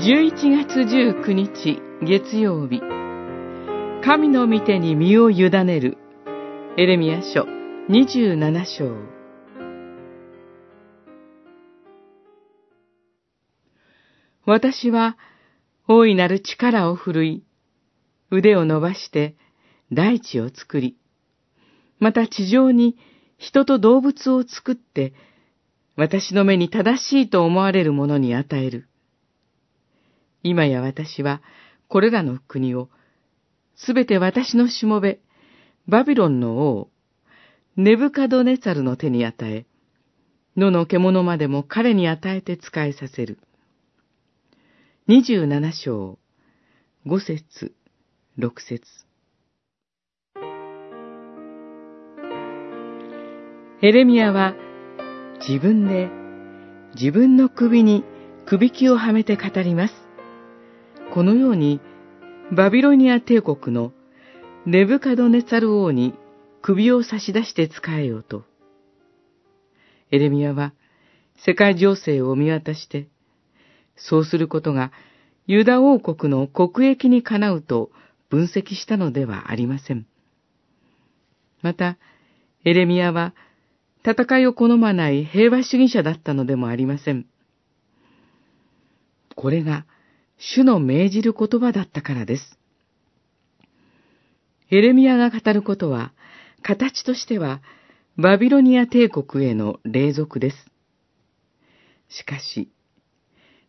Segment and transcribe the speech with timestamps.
[0.00, 2.80] 11月19日月曜日。
[4.04, 5.98] 神の御手に身を委ねる。
[6.76, 7.42] エレミア書
[7.90, 8.94] 27章。
[14.46, 15.18] 私は
[15.88, 17.44] 大いなる力を振るい
[18.30, 19.34] 腕を伸ばして
[19.92, 20.96] 大地を作り
[21.98, 22.96] また地上に
[23.36, 25.12] 人と動物を作って
[25.96, 28.87] 私の目に正しいと思われるものに与える。
[30.42, 31.42] 今や私は
[31.88, 32.88] これらの国を
[33.78, 35.20] すべて私のしもべ、
[35.86, 36.90] バビロンの王、
[37.76, 39.66] ネブカドネツァルの手に与え、
[40.56, 43.38] 野の獣までも彼に与えて使えさせる。
[45.06, 46.18] 二十七章、
[47.06, 47.72] 五節、
[48.36, 48.82] 六節。
[53.80, 54.56] エレミアは
[55.48, 56.10] 自分で
[56.96, 58.04] 自分の首に
[58.44, 60.07] 首輝をはめて語ります。
[61.12, 61.80] このように
[62.54, 63.92] バビロニア帝国の
[64.66, 66.14] ネブカドネツァル王に
[66.60, 68.44] 首を差し出して使えようと。
[70.10, 70.74] エレミアは
[71.44, 73.08] 世界情勢を見渡して、
[73.96, 74.92] そうすることが
[75.46, 77.90] ユダ王国の国益にかなうと
[78.28, 80.06] 分析したのではありません。
[81.62, 81.96] また、
[82.64, 83.34] エレミアは
[84.04, 87.26] 戦いを好まない平和主義者だったのでもありません。
[89.34, 89.86] これが
[90.38, 92.58] 主の命じる言葉だったからです。
[94.70, 96.12] エレミアが語ることは、
[96.62, 97.60] 形としては
[98.16, 100.56] バビロニア帝国への霊俗です。
[102.08, 102.68] しかし、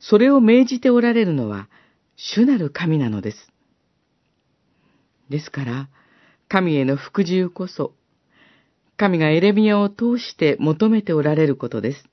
[0.00, 1.68] それを命じておられるのは
[2.16, 3.52] 主なる神なのです。
[5.28, 5.88] ですから、
[6.48, 7.92] 神への服従こそ、
[8.96, 12.04] 神がエレミアを通して求めておられることです。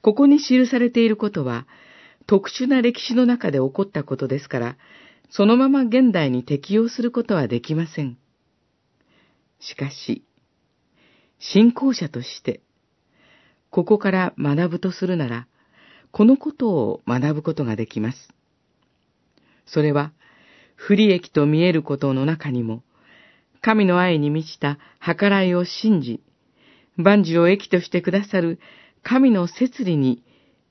[0.00, 1.66] ここに記されていることは、
[2.28, 4.76] 特殊な歴史の中で起こったことですから、
[5.30, 8.18] そのまま現代に適用することはできません。
[9.60, 10.26] しかし、
[11.38, 12.60] 信仰者として、
[13.70, 15.48] ここから学ぶとするなら、
[16.10, 18.28] このことを学ぶことができます。
[19.64, 20.12] それは、
[20.76, 22.82] 不利益と見えることの中にも、
[23.62, 26.20] 神の愛に満ちた計らいを信じ、
[26.96, 28.60] 万事を益としてくださる
[29.02, 30.22] 神の摂理に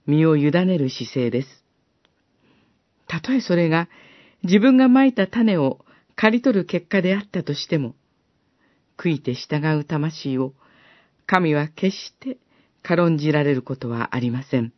[0.08, 1.64] 身を委ねる姿勢です。
[3.08, 3.90] たとえそれが
[4.44, 5.86] 自分がまいた種を
[6.16, 7.96] 刈り取る結果であったとしても、
[8.98, 10.54] 悔いて従う魂を
[11.26, 12.38] 神は決して
[12.82, 14.74] 軽んじられることはありません。